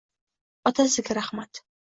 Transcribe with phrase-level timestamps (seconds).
[0.71, 1.63] Otasiga rahmat!